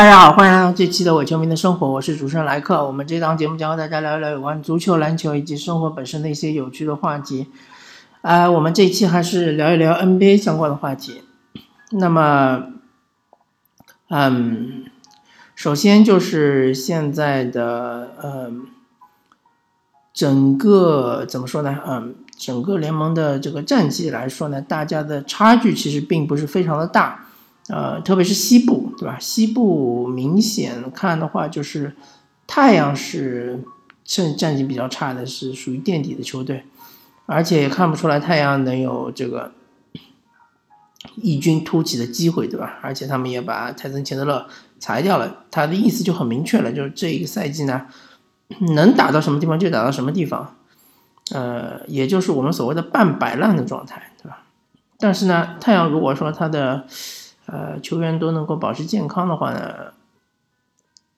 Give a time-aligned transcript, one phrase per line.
[0.00, 2.86] 大家好，欢迎来到这期的伪球迷的生活，我是主持人莱克。
[2.86, 7.48] 我们这档节目将和大家聊一聊有关足球、篮球以及生活本身的一些有趣的话题。
[8.22, 11.20] 啊，我们这期还是聊一聊 NBA 相关的话题。
[11.90, 12.68] 那么，
[14.08, 14.86] 嗯，
[15.54, 18.68] 首先就是现在的，嗯，
[20.14, 21.78] 整个怎么说呢？
[21.86, 27.26] 嗯，整个联盟的这个战绩来说呢，大家的差距其实并不是非常的大。
[27.70, 29.16] 呃，特别是西部，对吧？
[29.20, 31.94] 西部明显看的话，就是
[32.46, 33.62] 太阳是
[34.04, 36.64] 胜战绩比较差的，是属于垫底的球队，
[37.26, 39.52] 而且也看不出来太阳能有这个
[41.14, 42.78] 异军突起的机会，对吧？
[42.82, 44.48] 而且他们也把泰森钱德勒
[44.80, 47.86] 裁掉了，他的意思就很明确了，就是这一个赛季呢，
[48.74, 50.56] 能打到什么地方就打到什么地方，
[51.30, 54.42] 呃，也就是我们所谓的半摆烂的状态，对吧？
[54.98, 56.86] 但是呢，太阳如果说他的
[57.52, 59.92] 呃，球员都能够保持健康的话呢，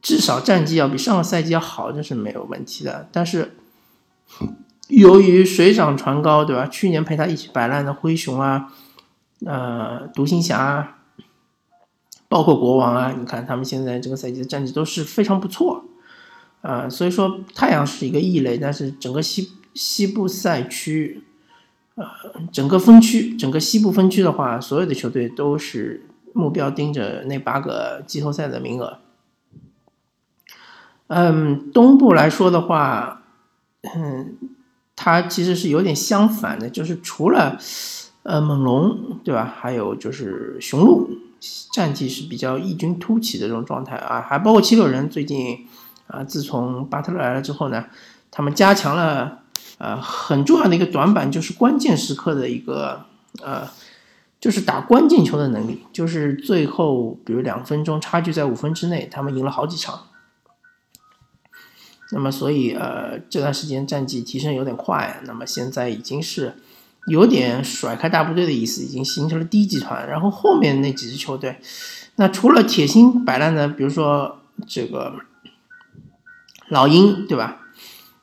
[0.00, 3.06] 至少战绩要比上个赛季要好，这是没有问题的。
[3.12, 3.52] 但是，
[4.88, 6.66] 由于水涨船高，对吧？
[6.66, 8.72] 去年陪他一起摆烂的灰熊啊，
[9.44, 10.98] 呃，独行侠，啊，
[12.30, 15.84] 包括国王啊，你看他们现在这个赛季的战绩都是非常不错，
[16.62, 21.24] 啊，所以说太阳是一个异类，但是整个西西部赛区，
[21.96, 22.06] 呃，
[22.50, 26.06] 整个分区，整个西部分区的话，所有的球队都是。
[26.34, 28.98] 目标盯着那八个季后赛的名额。
[31.08, 33.22] 嗯，东部来说的话，
[33.82, 34.38] 嗯，
[34.96, 37.58] 它其实是有点相反的，就是除了
[38.22, 41.10] 呃猛龙对吧，还有就是雄鹿
[41.72, 45.66] 战绩是比较异军突起的这种状态啊，还包括七六人最近
[46.06, 47.84] 啊，自从巴特勒来了之后呢，
[48.30, 49.40] 他们加强了
[49.76, 53.04] 呃很重要的一个短板，就是关键时刻的一个
[53.42, 53.68] 呃。
[54.42, 60.08] 就是打关键球的能力，就是最后比如两分钟差距在五分之内，他们赢了好几场。
[62.10, 66.56] 那么所以呃这段时间战绩提升有点快，那么现在已经是
[67.06, 70.08] 有点甩开大部队的意思，已经形成了第一集团。
[70.08, 71.60] 然后后面那几支球队，
[72.16, 75.20] 那除了铁心摆烂的，比如说这个
[76.66, 77.61] 老鹰，对吧？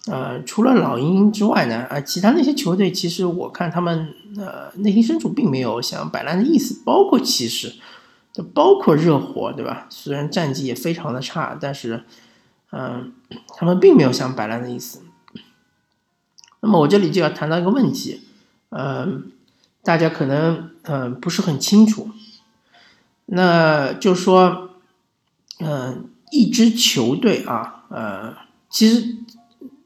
[0.10, 7.76] 呃，除了老鹰之外呢，啊，其他那些球队其实我看他们呃内心深处并没有想摆烂的意思，包括骑士，
[8.34, 9.86] 就包括热火，对吧？
[9.90, 12.06] 虽然战绩也非常的差，但是
[12.72, 13.14] 嗯，
[13.56, 15.02] 他们并没有想摆烂的意思。
[16.62, 18.22] 那么我这里就要谈到一个问题，
[18.70, 19.32] 嗯，
[19.84, 22.10] 大家可能嗯不是很清楚，
[23.28, 24.72] 那就说
[25.60, 28.36] 嗯一支球队啊，呃，
[28.70, 29.18] 其实。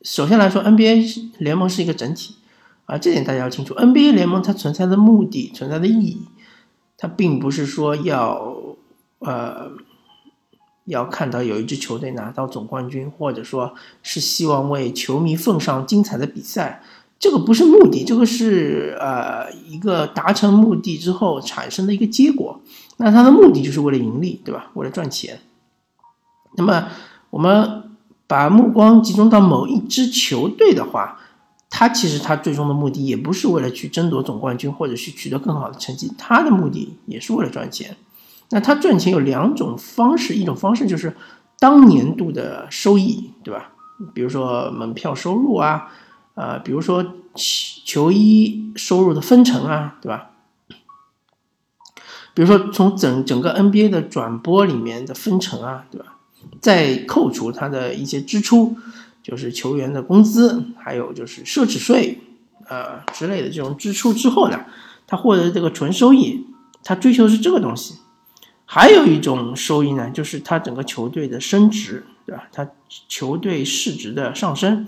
[0.04, 2.36] 首先来说，NBA 联盟是一个整体，
[2.86, 3.74] 啊，这点大家要清楚。
[3.74, 6.28] NBA 联盟它存在的目的、存在的意义，
[6.98, 8.54] 它并不是说要，
[9.20, 9.72] 呃，
[10.84, 16.84] 要看到有一支球队拿到总冠军，或者说是希望为球迷奉上精彩的比赛，
[17.18, 22.60] 这个不是目的，这个是呃一个达成目的之后产生的一个结果。
[22.98, 24.70] 那它的目的就是为了盈利，对吧？
[24.74, 25.40] 为了赚钱。
[26.58, 26.90] 那么
[27.30, 27.83] 我们。
[28.34, 31.20] 把目光集中到某一支球队的话，
[31.70, 37.96] 他其实他最终的目的也不是为了去争夺总冠军或者去取得更好的成绩，他的目的也是为了赚钱。
[38.50, 41.16] 那他赚钱有两种方式，一种方式就是
[41.60, 43.70] 当年度的收益，对吧？
[44.16, 45.90] 比如说门票收入啊，
[46.34, 47.06] 呃，比如说
[47.86, 50.32] 球衣收入的分成啊，对吧？
[52.34, 56.18] 比如说从整整个 NBA 的转播里面的分成啊，对吧？
[56.62, 58.76] 再扣除他的一些支出，
[59.22, 62.20] 就是球员的工资，还有就是奢侈税，
[62.68, 64.66] 呃之类的这种支出之后呢，
[65.06, 66.46] 他获得这个纯收益，
[66.84, 67.96] 他追求的是这个东西。
[68.66, 72.48] 还有一种收益呢，就是他整个球队的升值，对吧？
[72.52, 72.68] 他
[73.08, 74.88] 球队市值的上升。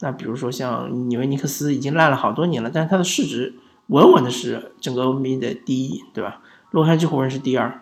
[0.00, 3.54] 那比如说像纽约尼克斯已经烂了好多年了，但是他的市值
[3.88, 6.40] 稳稳的是整个 NBA 的第一，对吧？
[6.72, 7.80] 洛杉矶湖人是第二。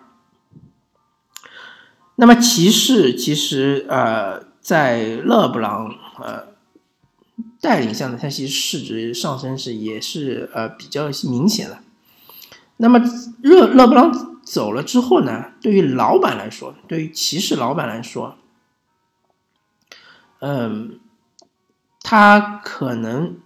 [2.20, 5.88] 那么骑士其实呃，在勒布朗
[6.22, 6.48] 呃
[7.62, 11.78] 带领下呢，它其实市值上升是也是呃比较明显的。
[12.76, 12.98] 那么
[13.42, 18.36] 勒勒布朗走了之后呢，对于老板来说，对于骑士老板来说，
[20.40, 21.00] 嗯，
[22.02, 23.38] 他可能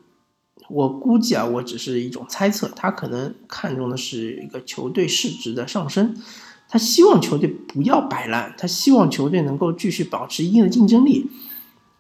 [0.69, 6.17] 我估计啊，我只是一种猜测，他可能看中的是一个球队市值的上升。
[6.75, 11.31] 他希望球队不要摆烂，他希望球队能够继续保持一定的竞争力，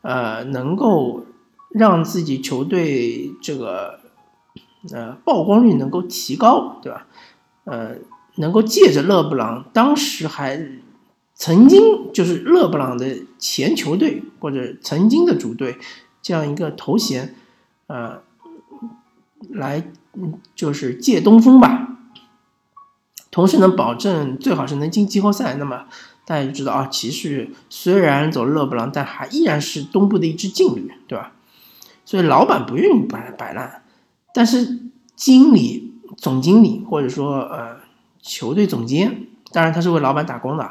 [0.03, 1.25] 呃，能够
[1.71, 4.01] 让自己球队这个
[4.93, 7.07] 呃曝光率能够提高，对吧？
[7.63, 7.99] 呃，
[8.35, 10.61] 能够借着勒布朗当时还
[11.35, 15.79] 曾经就是勒布朗的前球队或者曾经的主队
[16.21, 17.37] 这样一个头衔，
[17.87, 18.23] 呃，
[19.51, 19.89] 来
[20.57, 21.94] 就是借东风吧，
[23.35, 25.55] 同时能保证最好是能进季后赛。
[25.55, 25.87] 那么
[26.25, 31.33] 大家就知道啊，骑士虽然走勒布朗，但还依然是东部的一支劲旅，对吧？
[32.05, 33.83] 所以老板不愿意摆摆烂，
[34.33, 34.79] 但是
[35.17, 37.79] 经理、总经理或者说呃
[38.23, 40.63] 球队总监，当然他是为老板打工的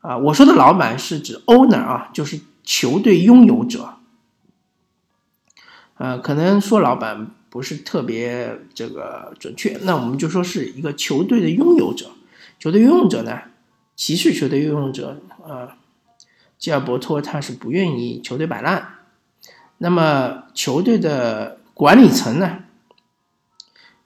[0.00, 0.18] 啊。
[0.18, 3.94] 我说的老板是指 owner 啊，就是球队拥有者。
[5.98, 12.10] 呃，可能说老板不是特别这个准确，那我们就说是一个球队的拥有者。
[12.58, 13.38] 球队拥有者呢，
[13.94, 15.68] 骑士球队拥有者，呃，
[16.58, 18.94] 吉尔伯托他是不愿意球队摆烂。
[19.78, 22.64] 那么球队的管理层呢，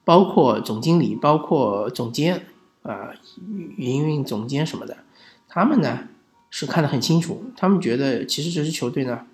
[0.04, 2.46] 包括总经理、包括总监
[2.82, 3.10] 啊、
[3.78, 4.96] 营运总监什么的，
[5.48, 6.08] 他们呢
[6.50, 7.52] 是看得很清楚。
[7.56, 9.26] 他们觉得，其实这支球队呢，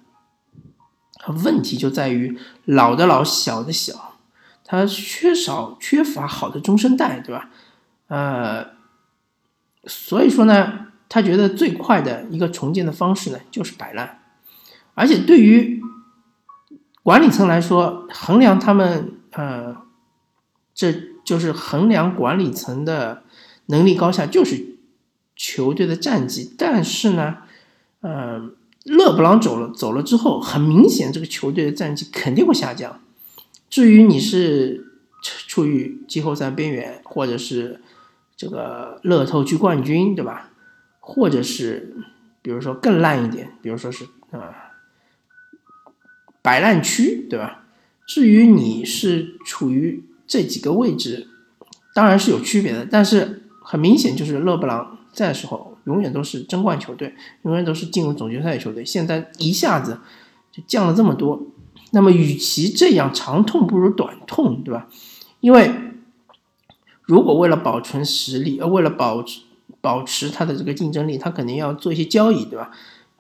[1.33, 4.19] 问题就在于老的老，小的小，
[4.65, 7.51] 它缺少缺乏好的中生代，对吧？
[8.09, 8.67] 呃，
[9.85, 14.21] 所以说呢，他觉得最快的一个重建的方式呢，就是摆烂，
[14.95, 15.83] 而且对于。
[17.03, 19.77] 管理层来说，衡量他们，呃，
[20.75, 20.93] 这
[21.25, 23.23] 就是衡量管理层的
[23.67, 24.77] 能力高下，就是
[25.37, 26.53] 球队的战绩。
[26.59, 27.37] 但是呢，
[28.01, 28.51] 呃，
[28.87, 33.01] 勒布朗走了走了之后，很明显这个球队的战绩肯定会下降。
[33.69, 34.87] 至于你是
[35.23, 37.81] 处于季后赛边缘，或者是
[38.37, 40.51] 这个乐透区冠军，对吧？
[41.01, 41.97] 或者是
[42.43, 44.63] 比如说更烂一点，比如说是啊。
[46.43, 47.65] 摆烂区，对吧？
[48.07, 51.27] 至于你是处于这几个位置，
[51.93, 52.87] 当然是有区别的。
[52.89, 58.85] 但是很明显，就是勒布朗在的时候，永远都是争冠球队，永远都是进入总决赛的球队。
[58.85, 59.99] 现在一下子
[60.53, 61.43] 就降了这么多，
[61.93, 64.89] 那么与其这样长痛不如短痛，对吧？
[65.41, 65.71] 因为
[67.03, 69.41] 如果为了保存实力，呃，为了保持
[69.81, 72.71] 保持他的这个竞争力，他肯定要做一些交易，对吧？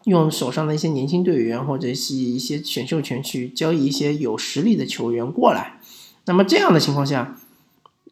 [0.04, 5.80] 用手上的一些年轻队员或者是一些选秀权去交易一些有实力的球员过来，
[6.26, 7.36] 那么这样的情况下，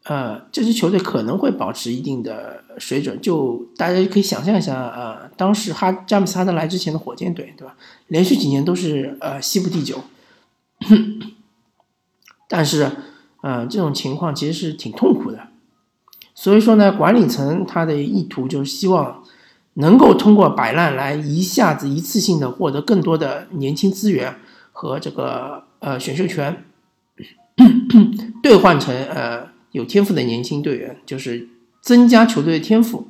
[0.05, 3.21] 呃，这支球队可能会保持一定的水准。
[3.21, 7.77] 就大家可以想象一下，呃，当时哈詹姆斯哈登来之前的火箭队，对吧？
[8.09, 10.03] 连续几年都是呃西部第九，
[12.49, 12.91] 但是
[13.43, 15.49] 呃这种情况其实是挺痛苦的。
[16.35, 19.23] 所以说呢，管理层他的意图就是希望。
[19.77, 24.37] 能够通过摆烂来一下子一次性的获得更多的年轻资源
[24.71, 26.65] 和这个呃选秀权，
[28.41, 31.49] 兑换成呃有天赋的年轻队员，就是
[31.81, 33.09] 增加球队的天赋，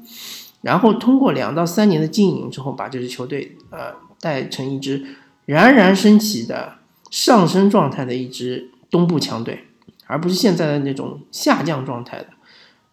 [0.62, 5.04] 然后通过两到三年的经营之后，把这支球队呃带成一支
[5.44, 6.78] 冉冉升起的
[7.10, 9.64] 上升状态的一支东部强队，
[10.06, 12.28] 而不是现在的那种下降状态的，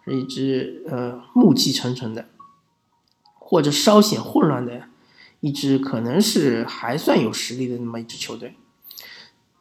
[0.04, 2.26] 是一支呃暮气沉沉的。
[3.34, 4.84] 或者稍显混乱的
[5.42, 8.56] 一支，可能是还算有实力的那么一支球队。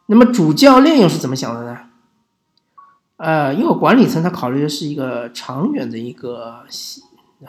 [0.05, 1.90] 那么主教练又是怎么想的呢？
[3.21, 6.65] 呃，因为管理层他考虑的是一个长远的一个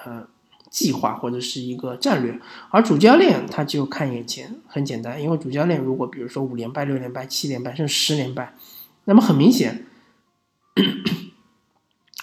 [0.04, 0.26] 呃
[0.70, 2.38] 计划或者是一个战略，
[2.70, 5.22] 而主教练他就看眼前，很简单。
[5.22, 8.54] 因为主教练如果比如说五连败、六连败、七连败甚至十连败，
[9.06, 9.86] 那么很明显，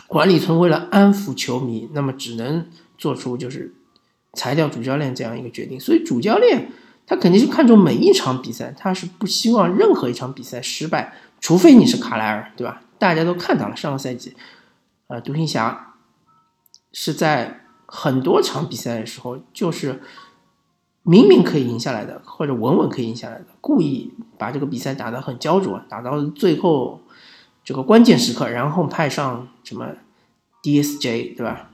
[0.07, 3.75] 管理层为了安抚球迷，那么只能做出就是。
[4.33, 6.71] 裁掉主教练这样一个决定，所以主教练
[7.07, 12.83] 他肯定是看重每一场比赛，他是不希望任何一场比赛失败，除非你是卡莱尔，对吧？
[12.99, 14.35] 大家都看到了上个赛季，
[15.07, 15.95] 呃，独行侠
[16.91, 20.01] 是在很多场比赛的时候，就是
[21.03, 27.01] 明明可以赢下来的，或者稳稳可以赢下来的，故意把这个比赛打得很焦灼，打到最后
[27.63, 29.87] 这个关键时刻，然后派上什么
[30.61, 31.71] DSJ，对吧？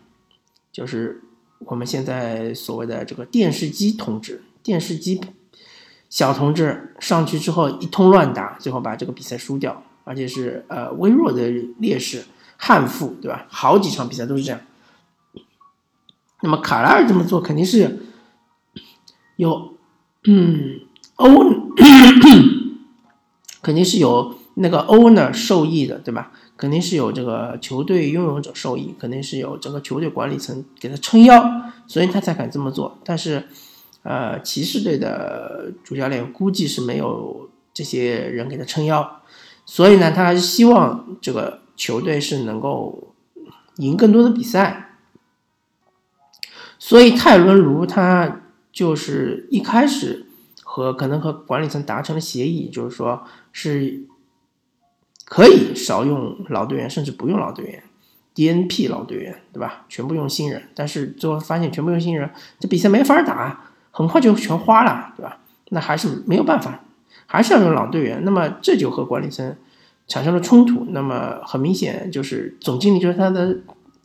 [0.72, 1.22] 就是。
[1.60, 5.22] 我们现在所谓的这个电视机同志，电视机
[6.10, 12.24] 小同志上去之后一通乱打，最后把这个比赛输掉，而且是呃微弱的劣势，
[12.56, 13.46] 悍负，对吧？
[13.50, 14.62] 好几场比赛都是这样。
[16.42, 18.06] 那么卡拉尔这么做肯定是
[19.36, 19.74] 有，
[20.26, 20.80] 嗯，
[21.16, 21.28] 欧
[23.62, 26.32] 肯定是有那个 owner 受益的，对吧？
[26.56, 31.44] 肯定是有这个球队拥有者受益，肯定是有整个球队管理层给他撑腰，
[31.88, 32.98] 所以他才敢这么做。
[33.04, 33.44] 但是，
[34.04, 39.15] 呃，骑士队的主教练估计是没有这些人给他撑腰，
[39.66, 43.14] 所以呢，他还是希望这个球队是能够
[43.78, 44.98] 赢更多的比赛。
[46.78, 48.42] 所以泰伦卢他
[48.72, 50.28] 就是一开始
[50.64, 54.06] 和可能和管理层达成了协议，就是说是
[55.26, 57.84] 可以少用老队员，甚至不用老队员
[58.36, 59.86] ，DNP 老队员，对吧？
[59.90, 62.30] 全部用新人，但是最后发现全部用新人，
[62.60, 65.40] 这比赛没法打，很快就全花了，对吧？
[65.70, 66.85] 那还是没有办法，
[67.28, 68.24] 还是要用老队员。
[68.24, 69.56] 那么这就和管理层
[70.08, 70.86] 产生了冲突。
[70.90, 73.58] 那么很明显，就是总经理就是他的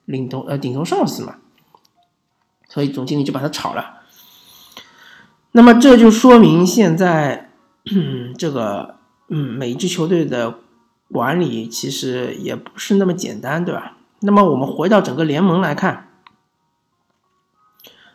[0.05, 1.37] 领头呃顶头上司嘛，
[2.69, 4.01] 所以总经理就把他炒了。
[5.53, 7.51] 那么这就说明现在
[8.39, 8.97] 这个
[9.29, 10.61] 嗯每一支球队的
[11.11, 13.97] 管理其实也不是那么简单，对吧？
[14.21, 16.09] 那么我们回到整个联盟来看，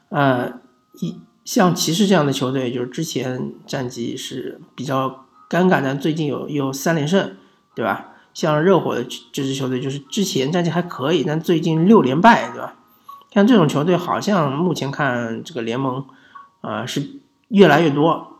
[0.09, 0.59] 呃
[1.01, 1.19] 一。
[1.45, 7.37] 像骑士这样的球队，就是之前战绩是比较尴尬，但最近有有三连胜，
[7.75, 8.07] 对吧？
[8.33, 12.75] 像热火的这支球队，就是之前战绩还可以，但最近六连败，对吧？
[13.31, 16.03] 像这种球队，好像目前看这个联盟，
[16.61, 17.11] 啊是
[17.49, 18.39] 越来越多。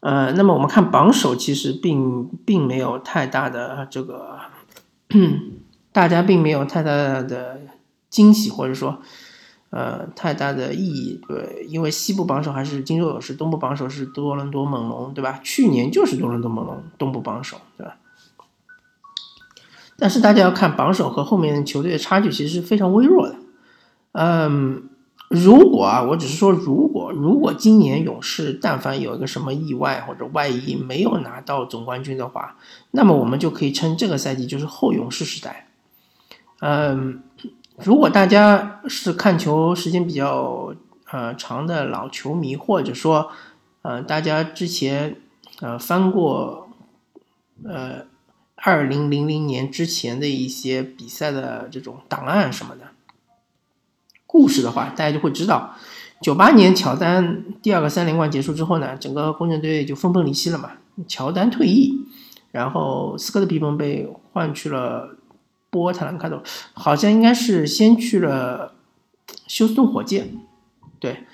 [0.00, 4.38] 呃，那么我们看榜首，其实并并没有太大的这个，
[5.92, 7.60] 大家并没有太大的
[8.08, 9.02] 惊喜，或者说。
[9.76, 15.40] 呃，太大的意义，对，因为西部榜首还是金州勇士，东部榜首是多伦多猛龙，对吧？
[15.42, 17.96] 去年就是多伦多猛龙东部榜首，对吧？
[19.98, 23.34] 但是大家要看榜首和后面球队的差距，其实是非常微弱的。
[24.12, 24.88] 嗯，
[25.28, 32.58] 如果啊，我只是说，如果如果今年勇士但凡有一个什么意外或者外溢没有拿到总冠军的话，
[32.92, 35.66] 那么我们就可以称这个赛季就是后勇士时代。
[36.60, 37.24] 嗯。
[37.82, 40.72] 如果大家是看球时间比较
[41.10, 43.32] 呃长的老球迷，或者说
[43.82, 45.16] 呃大家之前
[45.60, 46.68] 呃翻过
[47.64, 48.06] 呃
[48.54, 52.82] 二零零零年之前的一些比赛的这种档案什么的
[54.24, 55.74] 故事的话，大家就会知道，
[56.22, 60.70] 九八年乔丹第二个三连冠结束之后呢，整个公牛队就分崩离析了嘛。
[61.08, 62.06] 乔丹退役，
[62.52, 65.16] 然后斯科特皮蓬被换去了。
[65.74, 66.40] 波特兰开头
[66.72, 68.76] 好像应该是先去了
[69.48, 70.38] 休斯顿火箭，
[71.00, 71.24] 对，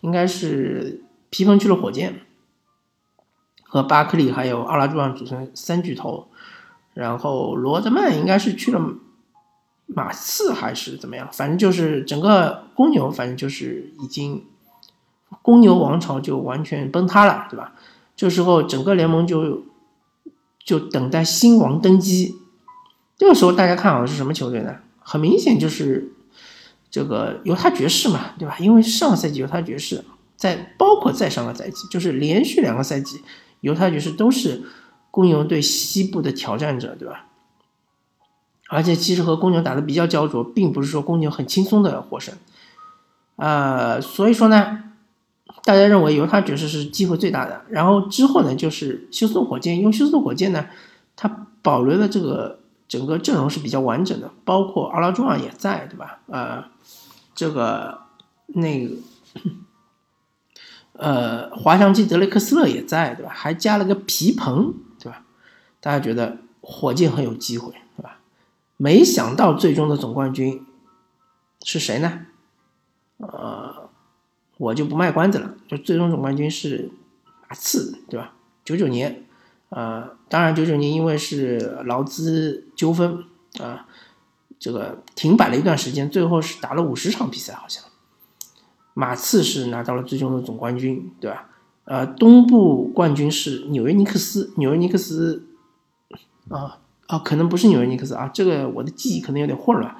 [0.00, 2.22] 应该是皮蓬去了火箭，
[3.62, 6.26] 和巴克利还有奥拉朱旺组成三巨头，
[6.92, 8.80] 然后罗德曼应该是去了
[9.86, 14.44] 马刺还是怎么样，反正就是整个公牛，反正就是已经
[15.40, 17.74] 公牛王朝就完全崩塌了，对吧？
[18.16, 19.62] 这时候整个联盟就
[20.64, 22.40] 就等待新王登基。
[23.16, 24.76] 这个时候大家看好的是什么球队呢？
[25.06, 26.12] 很明显就是
[26.90, 28.56] 这个犹他爵士嘛，对吧？
[28.58, 30.02] 因为上个赛季犹他爵士
[30.34, 33.20] 在包括再上个赛季，就是连续两个赛季，
[33.60, 34.62] 犹他爵士都是
[35.10, 37.26] 公牛队西部的挑战者，对吧？
[38.68, 42.34] 而且其实和公牛打的比较焦灼，并不是说公牛很轻松的获胜，
[43.36, 44.84] 啊，所以说呢，
[45.64, 47.62] 大家认为犹他爵士是机会最大的。
[47.68, 50.66] 然后之后呢，就是休斯顿火箭，因为休斯顿火箭呢，
[51.14, 52.58] 它保留了这个。
[52.86, 56.20] 整个阵容是比较完整的，包括阿拉朱旺也在，对吧？
[56.26, 56.64] 呃，
[57.34, 58.02] 这个
[58.48, 58.94] 那个
[60.92, 63.32] 呃，滑翔机德雷克斯勒也在，对吧？
[63.34, 65.24] 还加了个皮蓬，对吧？
[65.80, 68.20] 大家觉得火箭很有机会，对吧？
[68.76, 70.64] 没想到最终的总冠军
[71.64, 72.26] 是谁呢？
[73.18, 73.88] 呃，
[74.58, 76.90] 我就不卖关子了，就最终总冠军是
[77.48, 78.34] 马刺，对吧？
[78.64, 79.24] 九九年。
[79.70, 83.24] 呃，当然，九九年因为是劳资纠纷
[83.60, 83.86] 啊，
[84.58, 87.82] 这个停摆了一段时间，最后是打了五十场比赛，好像
[88.92, 91.50] 马刺是拿到了最终的总冠军，对吧？
[91.84, 95.46] 呃，东部冠军是纽约尼克斯，纽约尼克斯
[96.48, 96.78] 啊
[97.08, 99.96] 啊，可能不是纽约尼克斯啊，这个我的记忆可能有点混乱，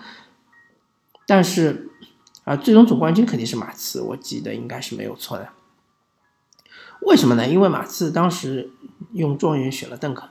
[1.27, 1.91] 但是
[2.45, 5.49] 啊，最终总冠军肯定是马刺，我记得应该是没有错的。
[7.03, 7.47] 为什么呢？
[7.47, 8.71] 因为马刺当时
[9.15, 10.29] 用状元选了邓肯。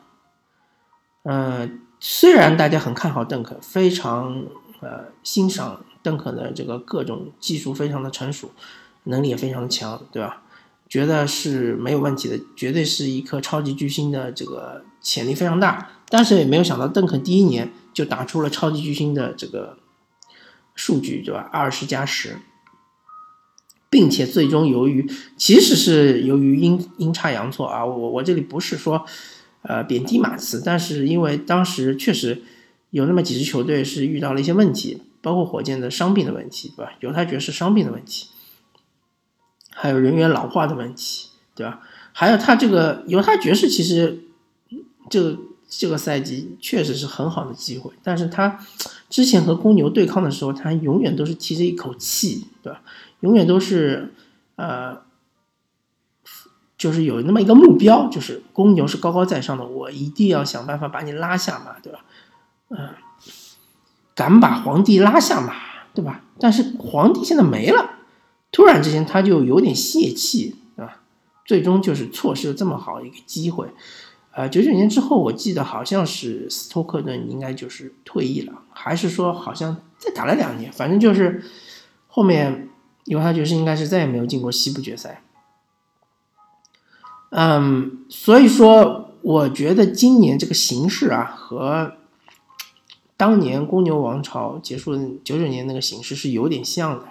[1.23, 4.45] 嗯，虽然大家很看好邓肯，非常
[4.81, 8.51] 呃欣赏邓肯的这个各种技术非常的成熟，
[9.05, 10.43] 能力也非常的强，对吧？
[10.89, 15.89] 觉得是没有问题的，绝对是一颗超级巨星的这个潜力非常大。
[16.09, 19.79] 但是也没有想到邓肯第一年就打出了超级巨星的这个
[20.75, 21.49] 数据，对吧？
[21.51, 22.37] 二十加十。
[23.93, 25.07] 并且最终由于
[25.37, 29.05] 其实是由于阴阴差阳错啊，我我这里不是说，
[29.61, 32.41] 呃贬低马刺，但是因为当时确实
[32.89, 36.93] 有那么几支球队是遇到了一些问题，包括火箭的伤病的问题，对吧？
[37.01, 38.29] 犹他爵士伤病的问题，
[39.69, 41.81] 还有人员老化的问题，对吧？
[42.13, 44.23] 还有他这个犹他爵士其实
[45.07, 45.37] 这个
[45.69, 48.59] 这个赛季确实是很好的机会，但是他
[49.07, 52.81] 之前和公牛对抗的时候，他永远都是提着一口气，对吧？
[53.23, 54.13] 永远都是
[54.57, 55.01] 呃，
[56.77, 61.99] 就是有那么一个目标，就是公牛是高高在上的，我一定要想办法把你拉下马，对吧？
[62.67, 62.89] 嗯，
[64.13, 65.55] 敢把皇帝拉下马，
[65.93, 66.21] 对吧？
[66.37, 67.91] 但是皇帝现在没了，
[68.51, 70.99] 突然之间他就有点泄气，对吧？
[71.45, 73.69] 最终就是错失了这么好一个机会。
[74.31, 81.41] 呃，九九年之后，我记得好像是斯托克顿应该就是退役了，还是说好像再打了两年，反正就是
[82.07, 82.67] 后面
[83.05, 85.21] 犹他爵士应该是再也没有进过西部决赛。
[87.29, 91.93] 嗯，所以说我觉得今年这个形势啊，和
[93.17, 97.05] 当年公牛王朝结束九九年那个形势是有点像的。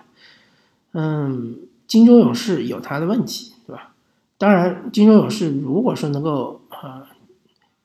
[0.93, 1.57] 嗯，
[1.87, 3.95] 金州勇士有他的问题，对吧？
[4.39, 7.07] 当然，金州勇士如果说能够呃。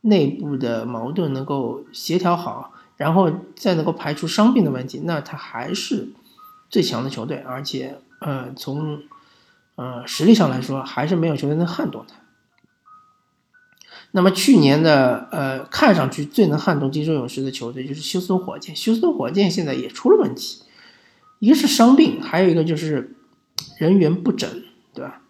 [0.01, 6.09] 内部的矛盾能够协调好，然后再能够排除伤病的问题，那他还是
[6.69, 9.01] 最强的球队，而且，呃，从
[9.75, 12.15] 呃实力上来说，还是没有球队能撼动他。
[14.11, 20.63] 那么去年的呃看上去最能撼动金州勇士的球队就是休斯顿火箭，休斯顿火箭现在也出了问题，
[21.39, 23.15] 一个是伤病，还有一个就是
[23.77, 24.49] 人员不整，
[24.93, 25.21] 对吧？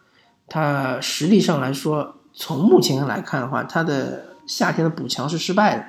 [0.48, 4.26] 他实力上来说，从目前来看的话，他的。
[4.48, 5.86] 夏天的补强是失败的，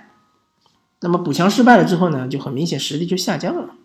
[1.02, 3.76] 那么补强失败了之后呢，就很明显实力就下降了。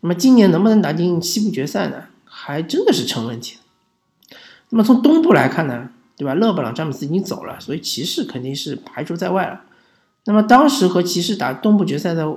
[0.00, 2.04] 那么今年能不能打进西部决赛呢？
[2.24, 3.58] 还真的是成问题。
[4.70, 6.34] 那么从东部来看呢，对吧？
[6.34, 9.64] 勒布朗詹姆斯已经走了，所以骑士肯定是排除在外了。
[10.24, 12.36] 那么当时和骑士打东部决赛的，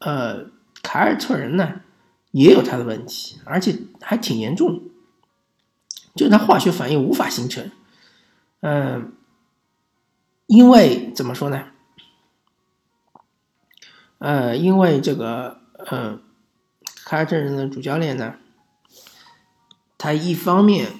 [0.00, 0.46] 呃，
[0.82, 1.80] 凯尔特人呢，
[2.32, 4.82] 也有他的问题，而且还挺严重，
[6.14, 7.70] 就是他化学反应无法形成，
[8.60, 9.12] 嗯。
[10.48, 11.64] 因为怎么说呢？
[14.18, 16.20] 呃，因为这个，呃，
[17.08, 18.34] 凯尔特人的主教练呢，
[19.96, 20.90] 他一方面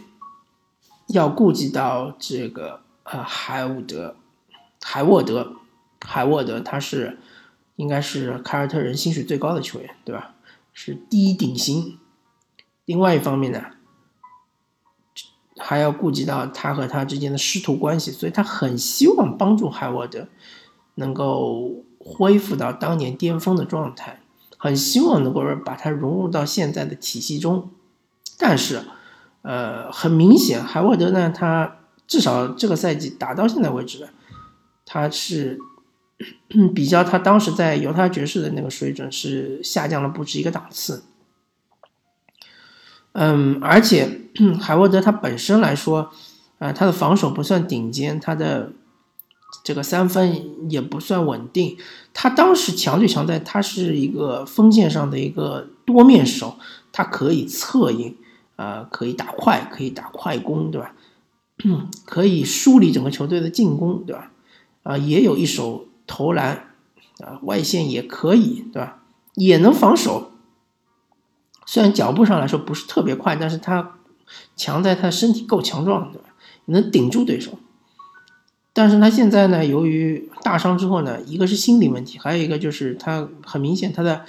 [1.08, 4.14] 要顾及到这个，呃，海伍德、
[4.80, 5.56] 海沃德、
[6.00, 7.18] 海沃德，他是
[7.74, 10.36] 应该是凯尔特人薪水最高的球员，对吧？
[10.72, 11.98] 是第一顶薪。
[12.84, 13.64] 另外一方面呢？
[15.58, 20.28] 还要顾及到他和他之间的师徒关系，所以他很希望帮助海沃德
[20.94, 24.20] 能够恢复到当年巅峰的状态，
[24.56, 27.70] 很希望能够把它融入到现在的体系中。
[28.38, 28.82] 但是，
[29.42, 34.08] 呃，很明显，海沃德呢，他至少这个赛季打到现在为止，
[34.84, 35.58] 他是
[36.74, 41.04] 比较他当时在犹他爵士的那个水准是下降了不止一个档次。
[43.12, 44.20] 嗯，而且
[44.60, 46.10] 海沃德他本身来说，
[46.58, 48.72] 啊，他的防守不算顶尖，他的
[49.66, 51.76] 这个三分也不算稳定。
[52.14, 56.54] 他当时强就强在，他是一个锋线上的一个多面手，
[56.92, 58.14] 他可以策应，
[58.54, 60.94] 啊，可以打快，可以打快攻，对吧？
[62.04, 64.30] 可以梳理整个球队的进攻，对吧？
[64.84, 66.68] 啊，也有一手投篮，
[67.18, 69.02] 啊，外线也可以，对吧？
[69.34, 70.30] 也能防守。
[71.66, 73.96] 虽然脚步上来说不是特别快，但是他
[74.54, 76.28] 强在他身体够强壮，对吧？
[76.66, 77.58] 能顶住对手。
[78.76, 84.22] 但是他现在呢，由于大伤之后呢，一个是心理问题，还有一个就是他很明显他的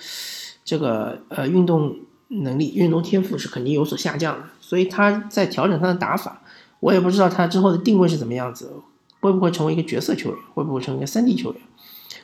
[0.64, 1.98] 这个呃运动
[2.30, 4.46] 能力、运动天赋是肯定有所下降的。
[4.62, 6.42] 所以他在调整他的打法，
[6.80, 8.72] 我也不知道他之后的定位是怎么样子，
[9.20, 11.62] 会不会成为一个角色球员，会不会成为一个三 D 球员，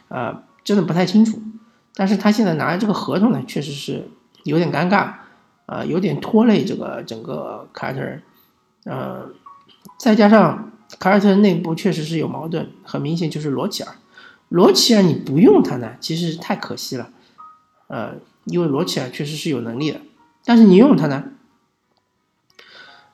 [0.07, 1.41] 啊，真的不太清楚。
[1.93, 4.09] 但是他现在拿着这个合同呢，确实是。
[4.45, 5.13] 有点尴尬，
[5.67, 8.21] 啊，有点拖累这个整个凯尔特人，
[8.83, 9.33] 嗯，
[9.97, 13.95] 再加上凯尔特人内部确实是有矛盾，很明显就是罗齐尔，
[14.49, 17.09] 罗齐尔你不用他呢，其实太可惜了，
[17.87, 20.01] 呃，因为罗齐尔确实是有能力的，
[20.45, 21.23] 但是你用他呢，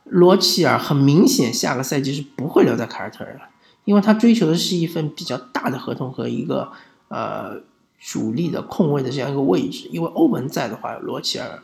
[0.04, 3.44] 罗齐尔很明显下个赛季是不会留在凯尔特人了，
[3.86, 6.72] 因为他追求的是一份比较大的合同和一个
[7.08, 7.62] 呃。
[8.02, 11.62] 主力的控卫的这样一个位置，因为欧文在的话，罗齐尔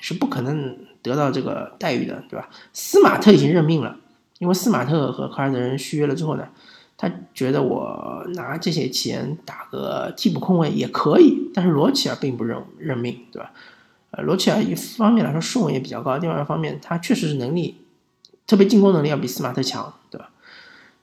[0.00, 2.48] 是不可能得到这个待遇的，对吧？
[2.72, 3.96] 斯马特已经认命了，
[4.38, 6.48] 因为斯马特和卡尔特人续约了之后呢，
[6.96, 13.52] 他觉得我拿这些钱打个替补控卫也可以，但是罗齐尔并不认认命，对吧？
[14.10, 17.82] 呃，罗齐尔一方面来说顺位也比较高，另外一方面他确实是能力，
[18.46, 20.30] 特别进攻能力要比斯马特强，对吧？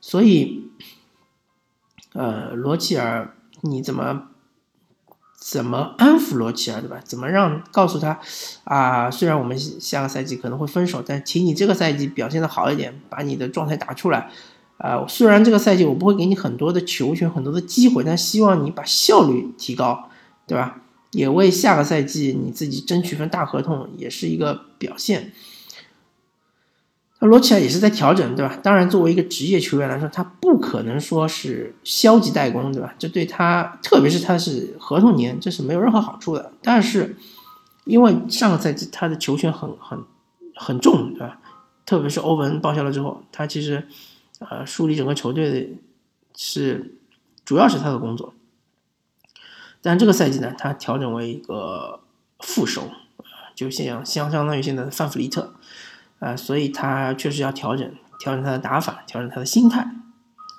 [0.01, 0.69] 所以，
[2.13, 4.29] 呃，罗齐尔你怎么？
[5.47, 6.99] 怎么安抚罗齐尔，对吧？
[7.05, 8.19] 怎么让告诉他，
[8.63, 14.27] 啊，虽然我们下个赛季可能会分手，但请你这个赛季表现的好一点，把你的状态打出来，
[14.77, 20.09] 啊，虽然这个赛季我不会给你很多的球权、很多的机会，但希望你把效率提高，
[20.47, 20.81] 对吧？
[21.11, 25.31] 也为下个赛季你自己争取份大合同，也是一个表现。
[27.19, 28.59] 那罗齐尔也是在调整，对吧？
[28.61, 32.93] 当然，作为一个职业球员来说，他不可能说是消极怠工，对吧？
[32.99, 36.51] 这对他，特别是他是合同年，这是没有任何好处的。
[36.61, 37.15] 但是，
[37.85, 40.03] 因为上个赛季他的球权很很
[40.55, 41.39] 很重，对吧？
[41.85, 43.87] 特别是欧文报销了之后，他其实
[44.39, 45.69] 呃梳理整个球队的
[46.35, 46.97] 是
[47.45, 48.33] 主要是他的工作。
[49.81, 52.01] 但这个赛季呢，他调整为一个
[52.39, 52.89] 副手，
[53.55, 55.53] 就像相相当于现在的范弗利特。
[56.25, 57.87] 啊，所以他确实要调整，
[58.19, 59.87] 调整他的打法，调整他的心态，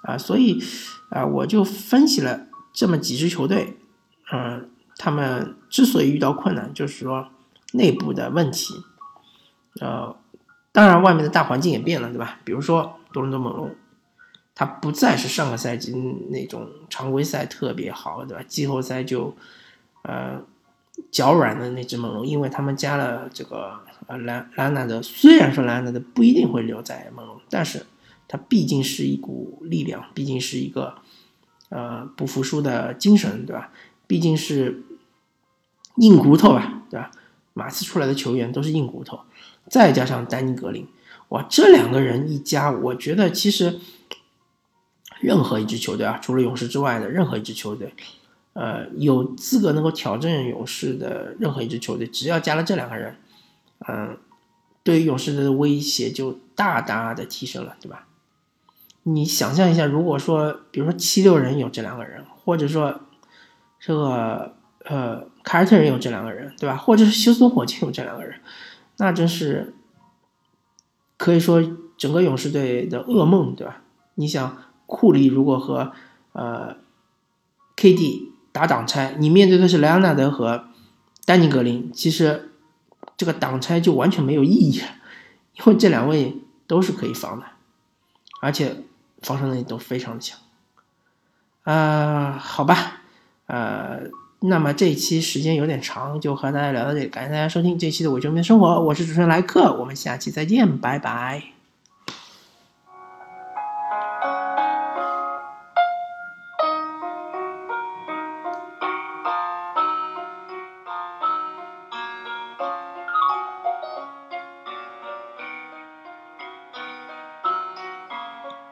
[0.04, 0.62] 啊，所以
[1.10, 3.76] 啊，我就分析了这么几支球队，
[4.32, 7.30] 嗯，他们之所以遇到困难，就是说
[7.72, 8.74] 内部的问题，
[9.80, 10.14] 呃，
[10.70, 12.38] 当然外面的大环境也变了，对吧？
[12.44, 13.74] 比如说多伦多猛龙，
[14.54, 15.92] 他不再是上个赛季
[16.30, 18.44] 那种常规赛特别好，对吧？
[18.46, 19.36] 季后赛就
[20.02, 20.40] 呃
[21.10, 23.80] 脚软的那只猛龙，因为他们加了这个。
[24.06, 27.84] 啊，兰兰纳德虽然说兰纳德不一定会留在猛龙，但是
[28.28, 30.94] 他毕竟是一股力量，毕竟是一个
[31.70, 33.72] 呃不服输的精神，对吧？
[34.06, 34.84] 毕竟是
[35.96, 37.10] 硬骨头吧，对吧？
[37.52, 39.18] 马刺出来的球员都是硬骨头，
[39.68, 40.86] 再加上丹尼格林，
[41.30, 43.80] 哇，这两个人一加，我觉得其实
[45.18, 47.92] 任何一支球队啊，除了勇士之外的任何一支球队，
[48.56, 53.14] 呃，有资格能够挑战勇士的任何一支球队，只要加了这两个人。
[53.86, 54.16] 嗯，
[54.82, 58.06] 对于勇士的威胁就大大的提升了，对吧？
[59.02, 62.98] 你想象一下，如果说，比如说七六人有这两个人，或者说
[63.78, 66.76] 这个呃凯尔特人有这两个人，对吧？
[66.76, 68.40] 或者是休斯顿火箭有这两个人，
[68.96, 69.74] 那真是
[71.18, 71.62] 可以说
[71.98, 73.82] 整个勇士队的噩梦，对吧？
[74.14, 75.92] 你想库里如果和
[76.32, 76.76] 呃
[77.76, 78.25] KD
[78.56, 80.64] 打挡拆，你面对的是莱昂纳德和
[81.26, 82.52] 丹尼格林，其实。
[83.18, 84.82] 这个挡拆就完全没有意义，
[85.54, 87.46] 因为这两位都是可以防的，
[88.42, 88.76] 而且
[89.22, 90.38] 防守能力都非常的强。
[91.62, 93.00] 啊，好吧，
[93.46, 94.00] 呃，
[94.40, 101.55] 那么这一期时间有点长，就和大家聊到这里，感谢大家收听这一期的我球迷生活，我是主持人莱克，我们下期再见，拜拜。